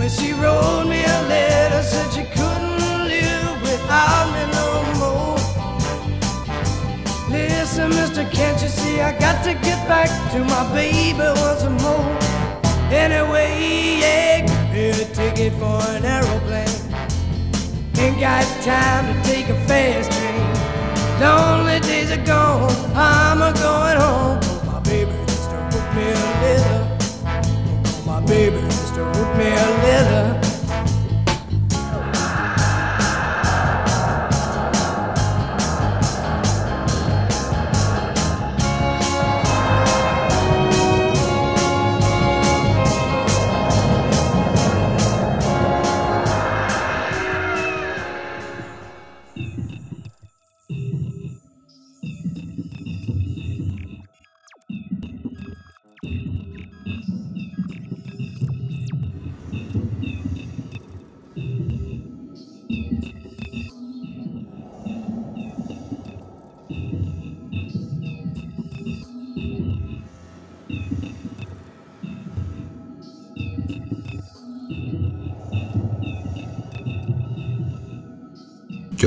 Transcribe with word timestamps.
When 0.00 0.08
she 0.08 0.32
wrote 0.32 0.86
me 0.88 1.04
a 1.04 1.22
letter, 1.28 1.82
said 1.82 2.10
she 2.10 2.24
couldn't 2.24 3.04
live 3.06 3.60
without 3.60 4.32
me 4.32 4.42
no 4.56 4.68
more. 4.98 5.36
Listen, 7.28 7.90
mister, 7.90 8.24
can't 8.30 8.60
you 8.62 8.68
see 8.68 9.02
I 9.02 9.12
got 9.18 9.44
to 9.44 9.52
get 9.52 9.86
back 9.86 10.08
to 10.32 10.38
my 10.42 10.64
baby 10.72 11.18
once 11.18 11.64
more? 11.82 12.16
Anyway, 12.90 14.00
yeah, 14.00 14.72
me 14.72 14.88
a 14.88 15.04
ticket 15.12 15.52
for 15.60 15.82
an 15.92 16.06
aeroplane. 16.06 16.80
Ain't 17.98 18.18
got 18.18 18.46
time 18.64 19.04
to 19.12 19.30
take 19.30 19.50
a 19.50 19.66
fast 19.68 20.10
train. 20.12 21.20
Lonely 21.20 21.78
days 21.80 22.10
are 22.10 22.24
gone, 22.24 22.72
I'm 22.96 23.42
a 23.42 23.52
going 23.52 23.98
home. 24.00 24.40
Oh, 24.42 24.62
my 24.64 24.80
baby 24.80 25.12
just 25.26 25.50
wrote 25.50 25.94
me 25.94 26.04
a 26.08 26.24
letter. 26.40 26.98
Oh, 27.26 28.02
My 28.06 28.20
baby 28.24 28.69
me 29.40 29.46
a 29.46 29.70
letter. 29.84 30.49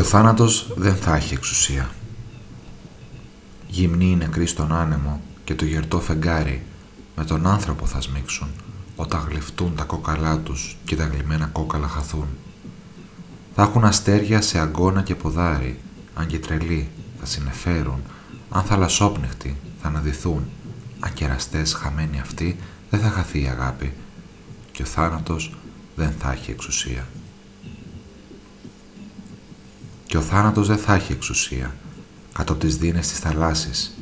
Ο 0.03 0.05
θάνατος 0.05 0.73
δεν 0.75 0.95
θα 0.95 1.15
έχει 1.15 1.33
εξουσία. 1.33 1.89
Γυμνοί 3.67 4.11
οι 4.11 4.15
νεκροί 4.15 4.45
στον 4.45 4.71
άνεμο 4.71 5.21
και 5.43 5.55
το 5.55 5.65
γερτό 5.65 5.99
φεγγάρι 5.99 6.65
με 7.15 7.25
τον 7.25 7.47
άνθρωπο 7.47 7.85
θα 7.85 8.01
σμίξουν 8.01 8.47
όταν 8.95 9.25
γλυφτούν 9.29 9.75
τα 9.75 9.83
κόκαλά 9.83 10.39
τους 10.39 10.77
και 10.85 10.95
τα 10.95 11.05
γλυμμένα 11.05 11.45
κόκαλα 11.45 11.87
χαθούν. 11.87 12.27
Θα 13.55 13.61
έχουν 13.61 13.85
αστέρια 13.85 14.41
σε 14.41 14.59
αγκώνα 14.59 15.01
και 15.01 15.15
ποδάρι, 15.15 15.79
αν 16.13 16.27
και 16.27 16.39
τρελοί 16.39 16.89
θα 17.19 17.25
συνεφέρουν, 17.25 18.01
αν 18.49 18.63
θαλασσόπνιχτοι 18.63 19.57
θα 19.81 19.87
αναδυθούν, 19.87 20.45
αν 20.99 21.13
κεραστές 21.13 21.73
χαμένοι 21.73 22.19
αυτοί 22.19 22.59
δεν 22.89 22.99
θα 22.99 23.09
χαθεί 23.09 23.41
η 23.41 23.47
αγάπη 23.47 23.93
και 24.71 24.81
ο 24.81 24.85
θάνατος 24.85 25.53
δεν 25.95 26.11
θα 26.19 26.31
έχει 26.31 26.51
εξουσία. 26.51 27.07
Και 30.13 30.19
ο 30.19 30.21
θάνατος 30.21 30.67
δεν 30.67 30.77
θα 30.77 30.93
έχει 30.93 31.11
εξουσία 31.11 31.75
κάτω 32.33 32.53
από 32.53 32.61
τις 32.61 32.77
δίνες 32.77 33.07
της 33.07 33.19
θαλάσσης. 33.19 33.97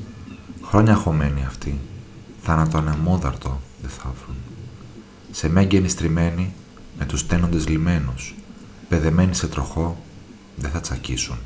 Χρόνια 0.64 0.96
χωμένοι 0.96 1.46
αυτοί, 1.46 1.80
θάνατο 2.42 2.78
ανεμόδαρτο 2.78 3.62
δεν 3.82 3.90
θα 3.90 4.14
βρουν. 4.24 4.36
Σε 5.32 5.50
μέγενη 5.50 5.90
στριμμένοι, 5.90 6.54
με 6.98 7.06
τους 7.06 7.28
τένοντες 7.28 7.68
λιμένους, 7.68 8.36
πεδεμένοι 8.90 9.36
σε 9.36 9.48
τροχό, 9.48 10.04
δεν 10.56 10.72
θα 10.72 10.80
τσακίσουν. 10.80 11.38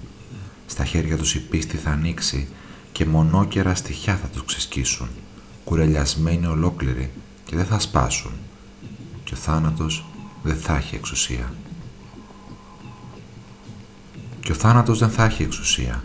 Στα 0.66 0.86
χέρια 0.86 1.18
τους 1.18 1.36
η 1.36 1.40
πίστη 1.40 1.78
θα 1.78 1.90
ανοίξει 1.90 2.48
και 2.92 3.06
μονόκερα 3.06 3.76
στοιχιά 3.76 4.16
θα 4.16 4.28
τους 4.28 4.46
ξεσκίσουν, 4.46 5.08
κουρελιασμένοι 5.64 6.46
ολόκληροι 6.46 7.12
και 7.46 7.56
δεν 7.56 7.66
θα 7.66 7.80
σπάσουν. 7.80 8.32
Και 9.24 9.34
ο 9.34 9.38
θάνατος 9.38 10.06
δεν 10.44 10.56
θα 10.56 10.76
έχει 10.76 10.96
εξουσία. 10.96 11.54
Και 14.56 14.62
ο 14.62 14.68
θάνατος 14.68 15.00
δεν 15.00 15.10
θα 15.10 15.24
έχει 15.24 15.44
εξουσία. 15.44 16.04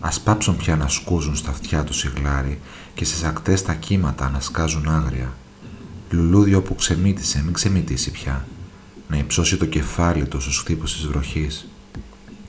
Ας 0.00 0.20
πάψουν 0.20 0.56
πια 0.56 0.76
να 0.76 0.88
σκούζουν 0.88 1.36
στα 1.36 1.50
αυτιά 1.50 1.84
τους 1.84 1.96
σιγλάρι 1.96 2.60
και 2.94 3.04
στις 3.04 3.24
ακτές 3.24 3.62
τα 3.62 3.74
κύματα 3.74 4.30
να 4.30 4.40
σκάζουν 4.40 4.88
άγρια. 4.88 5.32
Λουλούδιο 6.10 6.62
που 6.62 6.74
ξεμύτησε, 6.74 7.42
μην 7.44 7.52
ξεμυτήσει 7.52 8.10
πια. 8.10 8.46
Να 9.08 9.16
υψώσει 9.16 9.56
το 9.56 9.66
κεφάλι 9.66 10.26
του 10.26 10.40
στους 10.40 10.58
χτύπους 10.58 10.92
της 10.92 11.06
βροχής. 11.06 11.68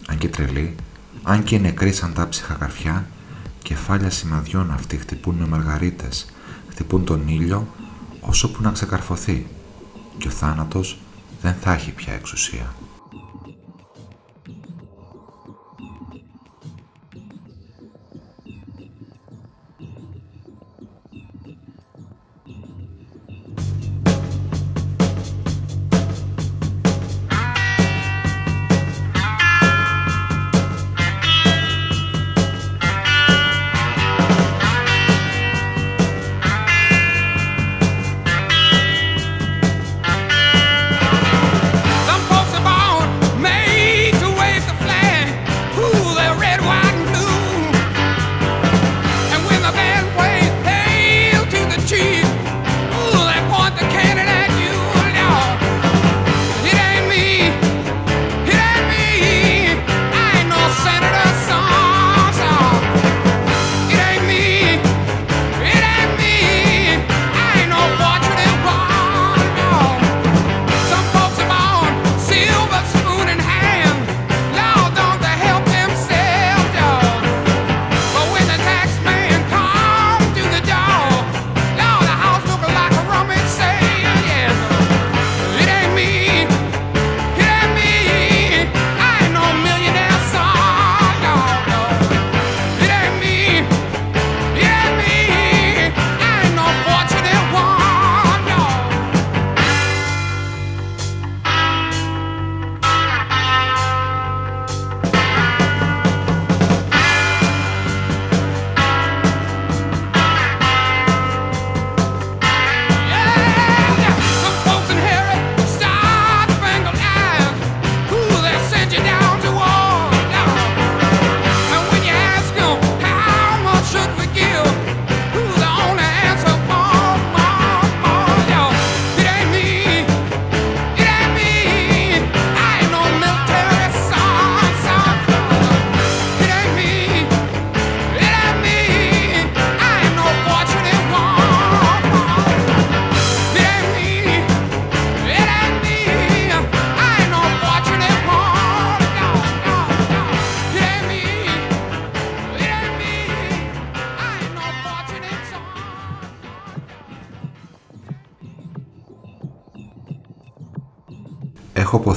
Αν 0.08 0.18
και 0.18 0.30
τρελή, 0.30 0.75
αν 1.24 1.44
και 1.44 1.58
νεκροί 1.58 1.92
σαν 1.92 2.13
τα 2.13 2.30
ψυχα 2.30 2.53
καρφιά, 2.53 3.08
κεφάλια 3.63 4.09
σημαδιών 4.09 4.72
αυτοί 4.72 4.97
χτυπούν 4.97 5.36
με 5.36 5.47
μαργαρίτες, 5.47 6.25
χτυπούν 6.69 7.06
τον 7.06 7.28
ήλιο 7.28 7.68
όσο 8.19 8.52
που 8.52 8.62
να 8.62 8.72
ξεκαρφωθεί. 8.72 9.47
Και 10.18 10.28
ο 10.28 10.31
θάνατος 10.31 11.00
δεν 11.42 11.56
θα 11.62 11.74
έχει 11.74 11.92
πια 11.92 12.13
εξουσία. 12.13 12.74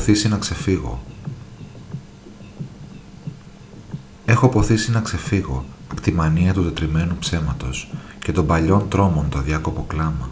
Ποθήσει 0.06 0.28
να 0.28 0.36
ξεφύγω. 0.38 1.02
Έχω 4.24 4.48
ποθήσει 4.48 4.90
να 4.90 5.00
ξεφύγω 5.00 5.64
από 5.90 6.00
τη 6.00 6.12
μανία 6.12 6.52
του 6.52 6.64
τετριμένου 6.64 7.16
ψέματος 7.18 7.90
και 8.18 8.32
των 8.32 8.46
παλιών 8.46 8.88
τρόμων 8.88 9.28
το 9.28 9.40
διάκοπο 9.40 9.84
κλάμα, 9.86 10.30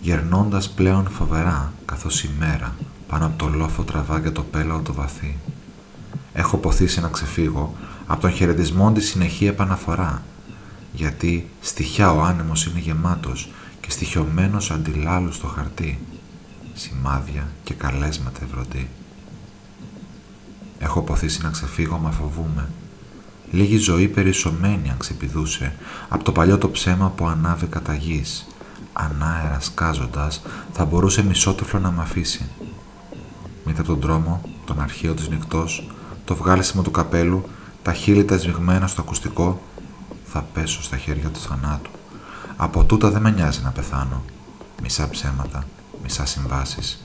γερνώντας 0.00 0.70
πλέον 0.70 1.08
φοβερά 1.08 1.72
καθώς 1.84 2.22
η 2.24 2.30
μέρα 2.38 2.76
πάνω 3.08 3.26
από 3.26 3.38
το 3.38 3.48
λόφο 3.48 3.82
τραβά 3.82 4.20
και 4.20 4.30
το 4.30 4.42
πέλαο 4.42 4.80
το 4.80 4.92
βαθύ. 4.92 5.36
Έχω 6.32 6.56
ποθήσει 6.56 7.00
να 7.00 7.08
ξεφύγω 7.08 7.74
από 8.06 8.20
τον 8.20 8.30
χαιρετισμό 8.30 8.92
της 8.92 9.08
συνεχή 9.08 9.46
επαναφορά, 9.46 10.22
γιατί 10.92 11.48
στοιχιά 11.60 12.12
ο 12.12 12.22
άνεμος 12.22 12.66
είναι 12.66 12.78
γεμάτος 12.78 13.50
και 13.80 13.90
στοιχειωμένος 13.90 14.70
αντιλάλους 14.70 15.34
στο 15.34 15.46
χαρτί, 15.46 15.98
σημάδια 16.74 17.48
και 17.62 17.74
καλέσματα 17.74 18.40
ευρωτή. 18.42 18.88
Έχω 20.78 21.02
ποθήσει 21.02 21.42
να 21.42 21.50
ξεφύγω 21.50 21.96
μα 21.96 22.10
φοβούμε. 22.10 22.68
Λίγη 23.50 23.76
ζωή 23.76 24.08
περισσομένη 24.08 24.90
αν 24.90 24.96
ξεπηδούσε 24.96 25.74
από 26.08 26.24
το 26.24 26.32
παλιό 26.32 26.58
το 26.58 26.70
ψέμα 26.70 27.10
που 27.10 27.26
ανάβει 27.26 27.66
κατά 27.66 27.94
γης. 27.94 28.46
Ανάερα 28.92 29.60
σκάζοντας 29.60 30.42
θα 30.72 30.84
μπορούσε 30.84 31.22
μισότεφλο 31.22 31.80
να 31.80 31.90
μ' 31.90 32.00
αφήσει. 32.00 32.48
Μήτε 33.64 33.80
από 33.80 33.88
τον 33.88 34.00
δρόμο, 34.00 34.40
τον 34.64 34.80
αρχαίο 34.80 35.14
της 35.14 35.28
νυχτός, 35.28 35.88
το 36.24 36.34
βγάλισιμο 36.34 36.82
του 36.82 36.90
καπέλου, 36.90 37.48
τα 37.82 37.92
χείλη 37.92 38.24
τα 38.24 38.38
σβηγμένα 38.38 38.86
στο 38.86 39.00
ακουστικό, 39.00 39.62
θα 40.24 40.46
πέσω 40.52 40.82
στα 40.82 40.96
χέρια 40.96 41.28
του 41.28 41.40
θανάτου. 41.40 41.90
Από 42.56 42.84
τούτα 42.84 43.10
δεν 43.10 43.22
με 43.22 43.30
νοιάζει 43.30 43.60
να 43.62 43.70
πεθάνω. 43.70 44.22
Μισά 44.82 45.08
ψέματα, 45.08 45.64
começassem 46.04 46.42
bases. 46.42 46.98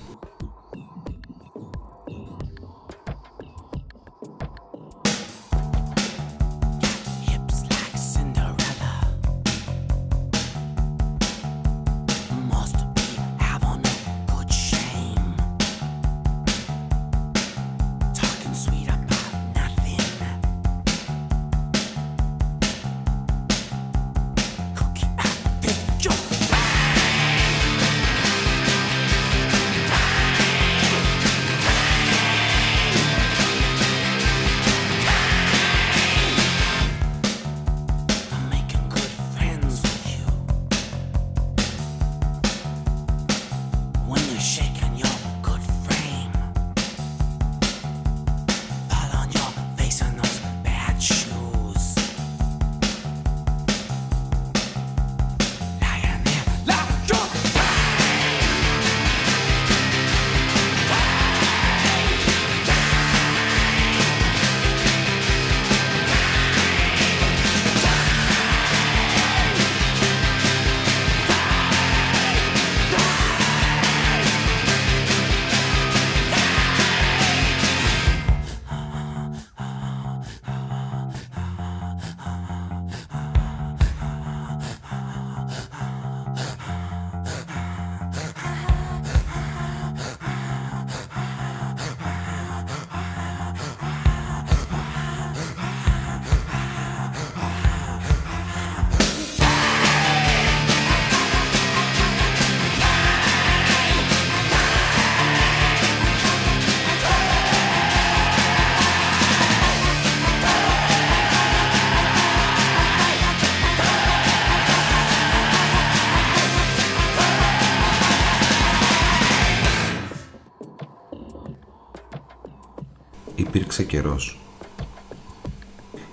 Υπήρξε 123.50 123.84
καιρός. 123.84 124.40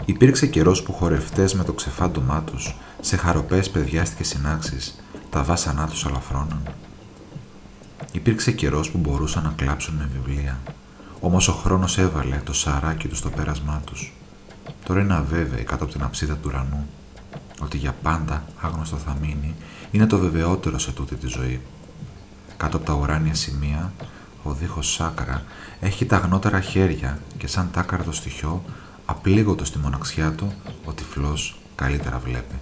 Υπήρξε 0.05 0.47
καιρός 0.47 0.83
που 0.83 0.93
χορευτές 0.93 1.55
με 1.55 1.64
το 1.64 1.73
ξεφάντωμά 1.73 2.43
τους, 2.43 2.76
σε 3.00 3.16
χαροπές 3.16 3.71
παιδιάς 3.71 4.11
και 4.11 4.25
συνάξεις, 4.25 5.02
τα 5.31 5.43
βάσανά 5.43 5.87
τους 5.88 6.07
αλαφρώναν. 6.07 6.62
Υπήρξε 8.12 8.52
καιρός 8.52 8.90
που 8.90 8.99
μπορούσαν 8.99 9.43
να 9.43 9.52
κλάψουν 9.57 9.95
με 9.95 10.09
βιβλία, 10.12 10.59
όμως 11.21 11.49
ο 11.49 11.52
χρόνος 11.52 11.99
έβαλε 11.99 12.40
το 12.45 12.52
σαράκι 12.52 13.09
τους 13.09 13.19
στο 13.19 13.31
πέρασμά 13.31 13.83
τους. 13.85 14.12
Τώρα 14.85 15.00
είναι 15.00 15.14
αβέβαιοι 15.14 15.62
κάτω 15.62 15.85
από 15.85 15.93
την 15.93 16.02
αψίδα 16.02 16.35
του 16.35 16.49
ουρανού, 16.49 16.87
ότι 17.61 17.76
για 17.76 17.95
πάντα 18.02 18.45
άγνωστο 18.61 18.97
θα 18.97 19.16
μείνει, 19.21 19.55
είναι 19.90 20.07
το 20.07 20.19
βεβαιότερο 20.19 20.78
σε 20.78 20.93
τούτη 20.93 21.14
τη 21.14 21.26
ζωή. 21.26 21.61
Κάτω 22.57 22.76
από 22.76 22.87
τα 22.87 22.93
ουράνια 22.93 23.35
σημεία 23.35 23.93
ο 24.47 24.53
δίχως 24.53 24.93
σάκρα 24.93 25.43
έχει 25.81 26.07
τα 26.07 26.17
γνώτερα 26.17 26.61
χέρια 26.61 27.19
και 27.38 27.47
σαν 27.47 27.71
τάκαρα 27.73 28.03
το 28.03 28.12
στοιχείο, 28.12 28.62
απλήγωτο 29.05 29.65
στη 29.65 29.79
μοναξιά 29.79 30.33
του, 30.33 30.53
ο 30.85 30.93
τυφλός 30.93 31.59
καλύτερα 31.75 32.19
βλέπει. 32.19 32.55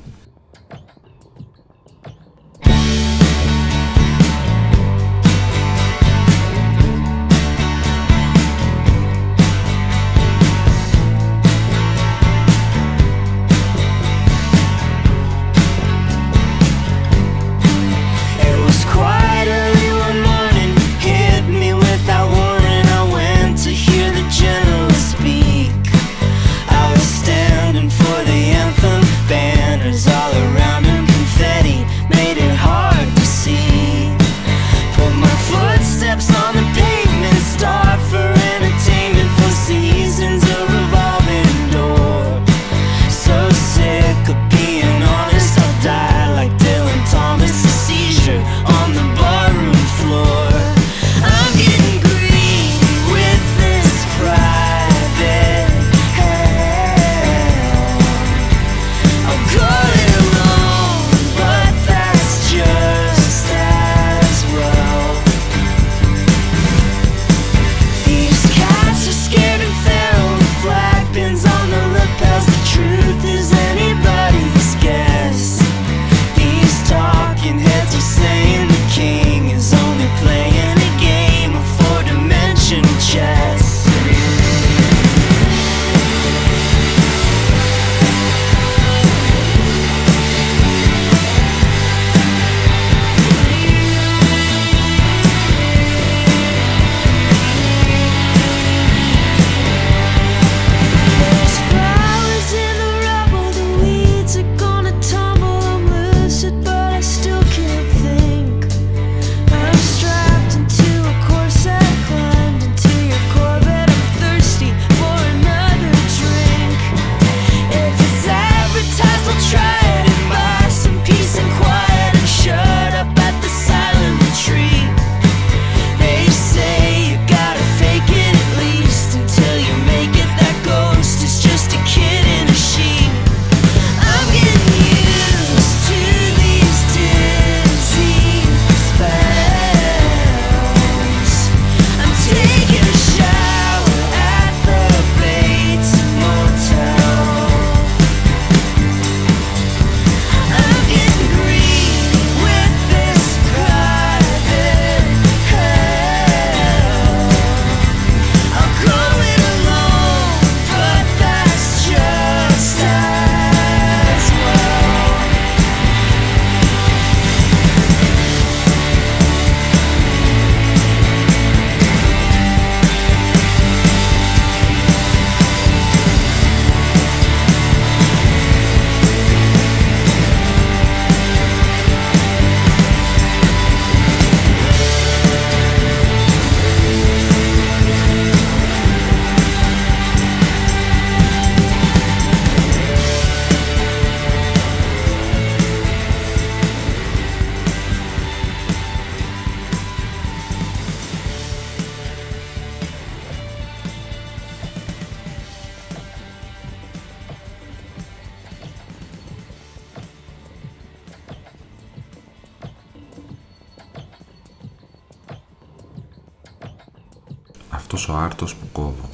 Ο 218.15 218.17
άρτος 218.17 218.55
που 218.55 218.67
κόβω. 218.73 219.09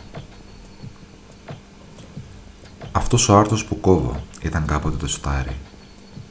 Αυτός 2.92 3.28
ο 3.28 3.38
άρτος 3.38 3.64
που 3.64 3.80
κόβω 3.80 4.22
ήταν 4.42 4.66
κάποτε 4.66 4.96
το 4.96 5.08
στάρι. 5.08 5.56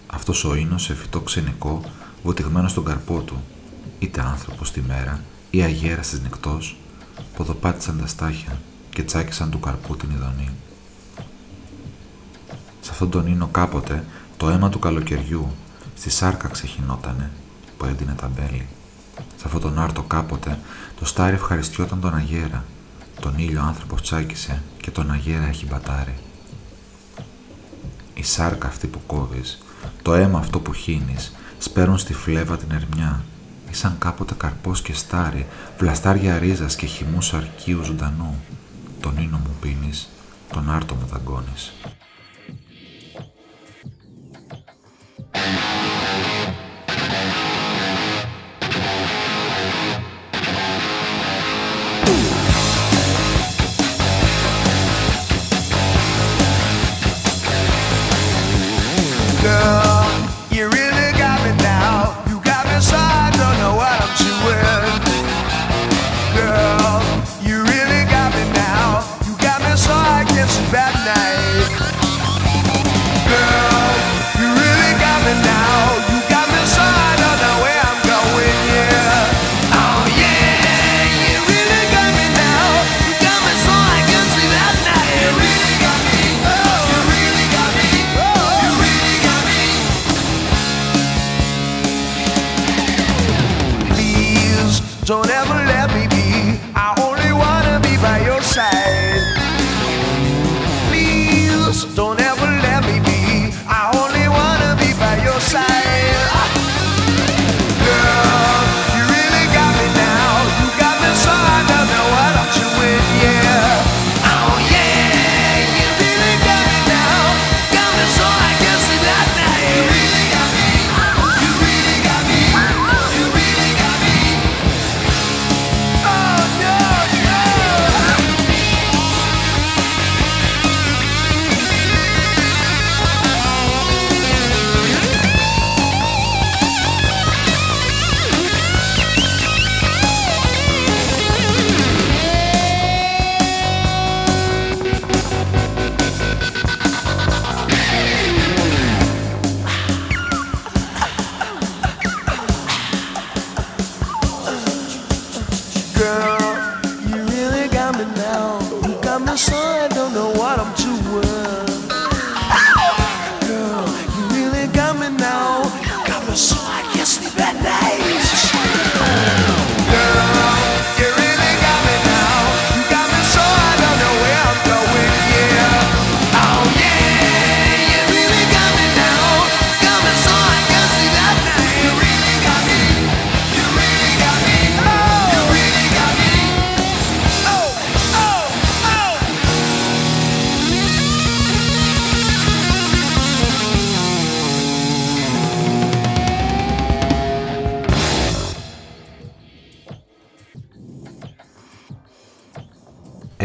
Αυτός 0.07 0.43
ο 0.43 0.55
ίνος 0.55 0.83
σε 0.83 0.93
φυτό 0.93 1.19
ξενικό 1.19 1.81
βοτιγμένο 2.23 2.67
στον 2.67 2.85
καρπό 2.85 3.21
του, 3.21 3.43
είτε 3.99 4.21
άνθρωπος 4.21 4.71
τη 4.71 4.81
μέρα 4.81 5.23
ή 5.49 5.61
αγέρας 5.61 6.09
της 6.09 6.21
νυχτός, 6.21 6.77
ποδοπάτησαν 7.35 7.99
τα 7.99 8.07
στάχια 8.07 8.61
και 8.89 9.03
τσάκισαν 9.03 9.49
του 9.49 9.59
καρπού 9.59 9.95
την 9.95 10.09
ειδονή. 10.09 10.49
Σε 12.81 12.91
αυτόν 12.91 13.09
τον 13.09 13.27
ίνο 13.27 13.47
κάποτε 13.51 14.05
το 14.37 14.49
αίμα 14.49 14.69
του 14.69 14.79
καλοκαιριού 14.79 15.47
στη 15.95 16.09
σάρκα 16.09 16.47
ξεχυνότανε 16.47 17.31
που 17.77 17.85
έντυνε 17.85 18.13
τα 18.13 18.27
μπέλη. 18.35 18.67
Σε 19.17 19.43
αυτόν 19.45 19.61
τον 19.61 19.79
άρτο 19.79 20.01
κάποτε 20.01 20.59
το 20.99 21.05
στάρι 21.05 21.33
ευχαριστιόταν 21.35 22.01
τον 22.01 22.15
αγέρα. 22.15 22.63
Τον 23.19 23.37
ήλιο 23.37 23.61
άνθρωπος 23.61 24.01
τσάκισε 24.01 24.61
και 24.81 24.91
τον 24.91 25.11
αγέρα 25.11 25.47
έχει 25.47 25.65
μπατάρει. 25.65 26.15
Η 28.13 28.23
σάρκα 28.23 28.67
αυτή 28.67 28.87
που 28.87 28.99
κόβεις, 29.05 29.57
το 30.01 30.13
αίμα 30.13 30.39
αυτό 30.39 30.59
που 30.59 30.73
χύνεις, 30.73 31.35
σπέρουν 31.57 31.97
στη 31.97 32.13
φλέβα 32.13 32.57
την 32.57 32.71
ερμιά. 32.71 33.23
Ήσαν 33.69 33.95
κάποτε 33.99 34.33
καρπός 34.33 34.81
και 34.81 34.93
στάρι, 34.93 35.47
βλαστάρια 35.77 36.37
ρίζας 36.37 36.75
και 36.75 36.85
χυμούς 36.85 37.33
αρκείου 37.33 37.83
ζωντανού. 37.83 38.43
Τον 38.99 39.17
ίνο 39.17 39.37
μου 39.37 39.55
πίνεις, 39.61 40.09
τον 40.53 40.71
άρτο 40.71 40.95
μου 40.95 41.05
δαγκώνεις. 41.05 41.73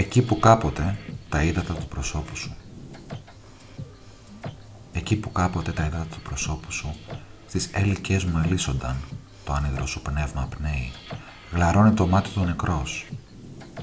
Εκεί 0.05 0.23
που 0.23 0.39
κάποτε 0.39 0.99
τα 1.29 1.43
ύδατα 1.43 1.75
του 1.75 1.87
προσώπου 1.87 2.37
σου. 2.37 2.55
Εκεί 4.93 5.17
που 5.17 5.33
κάποτε 5.33 5.73
τα 5.73 5.85
ύδατα 5.85 6.07
του 6.11 6.21
προσώπου 6.21 6.73
σου 6.73 6.95
στις 7.47 7.71
έλικες 7.73 8.25
μου 8.25 8.43
ελίσσονταν, 8.45 8.97
το 9.45 9.53
άνυδρο 9.53 9.87
σου 9.87 10.03
πνεύμα 10.03 10.49
πνέει, 10.57 10.93
γλαρώνει 11.53 11.95
το 11.95 12.07
μάτι 12.07 12.31
του 12.31 12.45
νεκρός. 12.45 13.07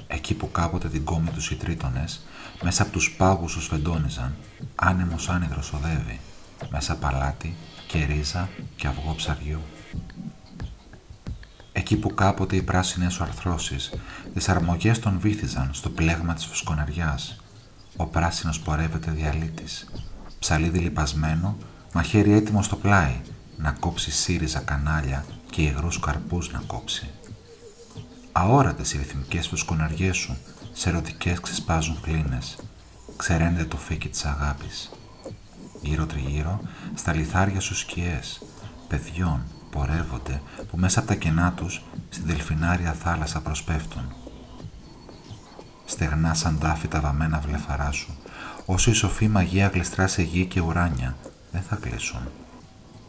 Εκεί 0.08 0.34
που 0.34 0.52
κάποτε 0.52 0.90
την 0.90 1.04
κόμη 1.04 1.30
τους 1.30 1.52
οι 1.52 1.56
τρίτονες, 1.56 2.26
μέσα 2.64 2.84
από 2.84 2.92
τους 2.92 3.16
πάγους 3.18 3.52
σου 3.52 3.62
σφεντώνιζαν, 3.62 4.36
άνεμος 4.76 5.30
άνυδρος 5.30 5.74
οδεύει, 5.74 6.20
μέσα 6.70 6.96
παλάτι 6.96 7.56
και 7.88 8.06
ρίζα 8.06 8.50
και 8.76 8.88
αυγό 8.88 9.14
ψαριού. 9.16 9.62
Εκεί 11.92 12.00
που 12.00 12.14
κάποτε 12.14 12.56
οι 12.56 12.62
πράσινες 12.62 13.14
σου 13.14 13.24
αρθρώσεις 13.24 13.92
τις 14.34 14.50
αρμογές 14.50 15.00
τον 15.00 15.20
βύθιζαν 15.20 15.70
στο 15.74 15.90
πλέγμα 15.90 16.34
της 16.34 16.46
φουσκοναριάς. 16.46 17.42
Ο 17.96 18.06
πράσινος 18.06 18.60
πορεύεται 18.60 19.12
διαλύτης, 19.12 19.88
ψαλίδι 20.40 20.80
λιπασμένο, 20.80 21.58
μαχαίρι 21.94 22.32
έτοιμο 22.34 22.64
στο 22.64 22.76
πλάι, 22.76 23.22
να 23.58 23.72
κόψει 23.72 24.12
σύριζα 24.12 24.60
κανάλια 24.60 25.26
και 25.50 25.62
υγρούς 25.62 26.00
καρπούς 26.00 26.52
να 26.52 26.64
κόψει. 26.68 27.10
Αόρατες 28.32 28.94
οι 28.94 28.98
ρυθμικές 28.98 29.48
φουσκοναριές 29.48 30.18
σου, 30.18 30.38
σε 30.74 30.90
ερωτικές 30.90 31.40
ξεσπάζουν 31.40 32.02
κλίνες, 32.02 32.58
ξεραίνεται 33.18 33.66
το 33.66 33.78
φύκι 33.78 34.10
της 34.10 34.26
αγάπης. 34.26 34.92
Γύρω 35.82 36.06
τριγύρω, 36.06 36.62
στα 36.96 37.14
λιθάρια 37.14 37.60
σου 37.60 37.76
σκιές, 37.76 38.42
παιδιών, 38.88 39.42
πορεύονται 39.72 40.42
που 40.70 40.78
μέσα 40.78 41.00
από 41.00 41.08
τα 41.08 41.16
κενά 41.16 41.52
τους 41.52 41.82
στην 42.10 42.26
δελφινάρια 42.26 42.94
θάλασσα 42.94 43.42
προσπέφτουν. 43.42 44.14
Στεγνά 45.86 46.34
σαν 46.34 46.60
τάφη 46.60 46.88
τα 46.88 47.00
βαμμένα 47.00 47.40
βλεφαρά 47.40 47.92
σου, 47.92 48.18
όσο 48.66 48.92
η 48.92 48.94
σοφή 48.94 49.28
μαγεία 49.28 49.68
γλιστρά 49.68 50.08
σε 50.08 50.22
γη 50.22 50.46
και 50.46 50.60
ουράνια, 50.60 51.16
δεν 51.52 51.62
θα 51.62 51.76
κλείσουν. 51.76 52.22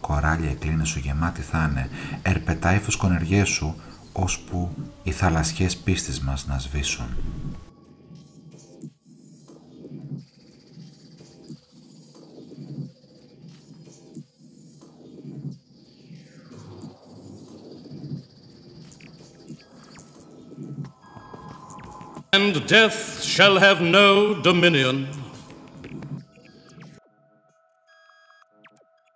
Κοράλια 0.01 0.51
οι 0.51 0.55
κλίνες 0.55 0.88
σου 0.88 0.98
γεμάτη 0.98 1.42
θα 1.42 1.68
είναι, 1.70 1.88
ερπετά 2.22 2.75
οι 2.75 2.79
φουσκονεργές 2.79 3.48
σου, 3.48 3.75
ώσπου 4.12 4.70
οι 5.03 5.11
θαλασσιές 5.11 5.77
πίστης 5.77 6.20
μας 6.20 6.46
να 6.46 6.59
σβήσουν. 6.59 7.07
And 22.43 22.67
death 22.67 23.23
shall 23.23 23.59
have 23.59 23.81
no 23.81 24.35
dominion. 24.35 25.09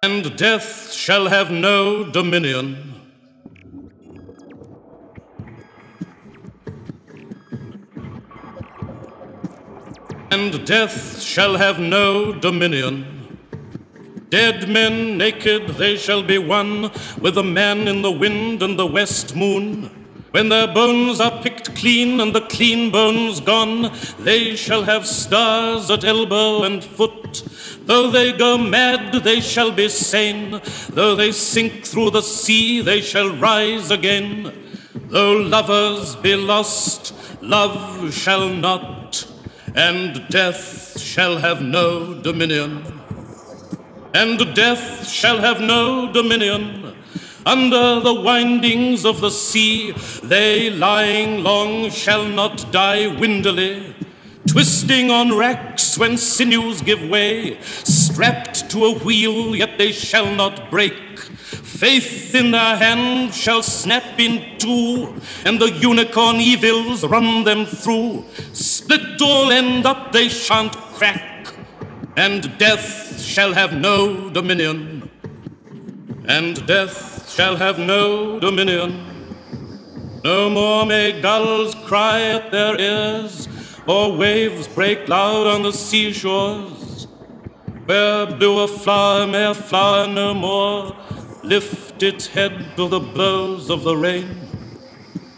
And 0.00 0.36
death 0.36 0.92
shall 0.92 1.26
have 1.26 1.50
no 1.50 2.04
dominion. 2.04 2.62
And 10.30 10.64
death 10.64 11.20
shall 11.20 11.56
have 11.56 11.80
no 11.80 12.32
dominion. 12.32 12.94
Dead 14.30 14.68
men 14.68 15.18
naked 15.18 15.68
they 15.82 15.96
shall 15.96 16.22
be 16.22 16.38
one 16.38 16.92
with 17.20 17.34
the 17.34 17.42
man 17.42 17.88
in 17.88 18.02
the 18.02 18.12
wind 18.12 18.62
and 18.62 18.78
the 18.78 18.86
west 18.86 19.34
moon. 19.34 20.05
When 20.36 20.50
their 20.50 20.66
bones 20.66 21.18
are 21.18 21.42
picked 21.42 21.74
clean 21.76 22.20
and 22.20 22.34
the 22.34 22.42
clean 22.42 22.90
bones 22.90 23.40
gone, 23.40 23.90
they 24.18 24.54
shall 24.54 24.82
have 24.82 25.06
stars 25.06 25.90
at 25.90 26.04
elbow 26.04 26.62
and 26.64 26.84
foot. 26.84 27.42
Though 27.86 28.10
they 28.10 28.32
go 28.34 28.58
mad, 28.58 29.14
they 29.24 29.40
shall 29.40 29.72
be 29.72 29.88
sane. 29.88 30.60
Though 30.90 31.16
they 31.16 31.32
sink 31.32 31.86
through 31.86 32.10
the 32.10 32.20
sea, 32.20 32.82
they 32.82 33.00
shall 33.00 33.34
rise 33.34 33.90
again. 33.90 34.52
Though 35.06 35.32
lovers 35.32 36.16
be 36.16 36.36
lost, 36.36 37.14
love 37.40 38.12
shall 38.12 38.50
not, 38.50 39.26
and 39.74 40.28
death 40.28 41.00
shall 41.00 41.38
have 41.38 41.62
no 41.62 42.12
dominion 42.12 42.96
and 44.16 44.54
death 44.54 45.06
shall 45.06 45.38
have 45.38 45.60
no 45.60 46.10
dominion. 46.10 46.95
Under 47.46 48.00
the 48.00 48.12
windings 48.12 49.04
of 49.04 49.20
the 49.20 49.30
sea, 49.30 49.92
they 50.24 50.68
lying 50.68 51.44
long 51.44 51.90
shall 51.90 52.26
not 52.26 52.72
die 52.72 53.06
windily, 53.06 53.94
twisting 54.48 55.12
on 55.12 55.38
racks 55.38 55.96
when 55.96 56.16
sinews 56.16 56.82
give 56.82 57.08
way, 57.08 57.56
strapped 57.62 58.68
to 58.70 58.86
a 58.86 58.98
wheel, 58.98 59.54
yet 59.54 59.78
they 59.78 59.92
shall 59.92 60.34
not 60.34 60.72
break. 60.72 61.20
Faith 61.20 62.34
in 62.34 62.50
their 62.50 62.76
hand 62.76 63.32
shall 63.32 63.62
snap 63.62 64.18
in 64.18 64.58
two, 64.58 65.14
and 65.44 65.60
the 65.60 65.70
unicorn 65.70 66.36
evils 66.36 67.04
run 67.04 67.44
them 67.44 67.64
through. 67.64 68.24
Split 68.52 69.22
or 69.22 69.52
end 69.52 69.86
up, 69.86 70.10
they 70.10 70.28
shan't 70.28 70.72
crack, 70.72 71.54
and 72.16 72.58
death 72.58 73.20
shall 73.20 73.52
have 73.52 73.72
no 73.72 74.30
dominion, 74.30 75.08
and 76.26 76.66
death 76.66 77.15
shall 77.36 77.56
have 77.56 77.78
no 77.78 78.40
dominion. 78.40 78.90
No 80.24 80.48
more 80.48 80.86
may 80.86 81.20
gulls 81.20 81.74
cry 81.74 82.22
at 82.22 82.50
their 82.50 82.80
ears, 82.80 83.46
or 83.86 84.16
waves 84.16 84.66
break 84.68 85.06
loud 85.06 85.46
on 85.46 85.62
the 85.62 85.72
seashores. 85.72 87.06
Where 87.84 88.24
blew 88.24 88.60
a 88.60 88.66
flower 88.66 89.26
may 89.26 89.44
a 89.44 89.52
flower 89.52 90.08
no 90.08 90.32
more 90.32 90.96
lift 91.42 92.02
its 92.02 92.26
head 92.26 92.74
to 92.76 92.88
the 92.88 93.00
blows 93.00 93.68
of 93.68 93.82
the 93.82 93.96
rain. 93.96 94.28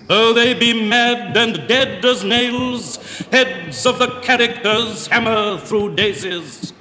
Though 0.07 0.33
they 0.33 0.55
be 0.55 0.73
mad 0.89 1.37
and 1.37 1.67
dead 1.67 2.05
as 2.05 2.23
nails, 2.23 2.97
heads 3.33 3.85
of 3.85 3.99
the 3.99 4.21
characters 4.21 5.09
hammer 5.09 5.59
through 5.59 5.97
daisies. 5.97 6.73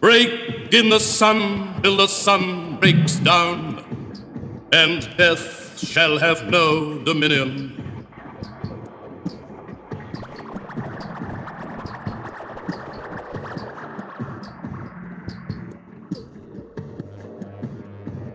Break 0.00 0.72
in 0.72 0.88
the 0.88 1.00
sun 1.00 1.82
till 1.82 1.98
the 1.98 2.08
sun 2.08 2.80
breaks 2.80 3.16
down, 3.16 3.71
and 4.72 5.14
death 5.18 5.78
shall 5.78 6.18
have 6.18 6.48
no 6.48 6.98
dominion. 7.04 7.78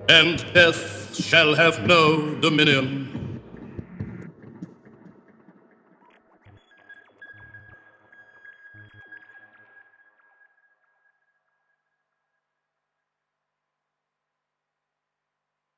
And 0.09 0.45
death 0.53 1.15
shall 1.15 1.55
have 1.55 1.85
no 1.87 2.35
dominion. 2.35 3.16